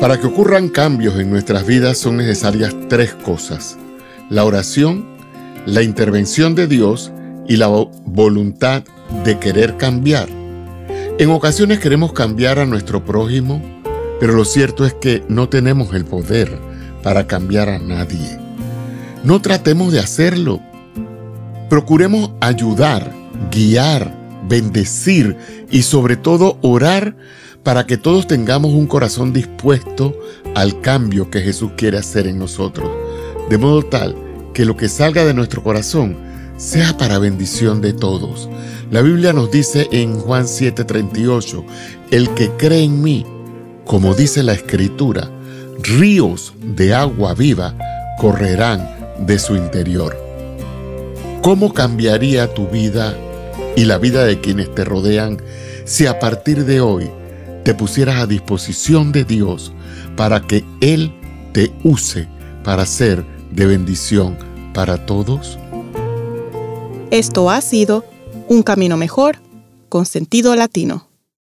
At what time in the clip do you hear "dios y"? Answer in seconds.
6.66-7.56